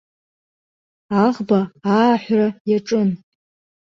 Аӷба 1.23 1.59
ааҳәра 1.95 2.47
иаҿын. 2.71 3.09